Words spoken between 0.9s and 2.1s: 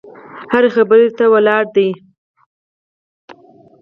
ته دې ولاړ دي.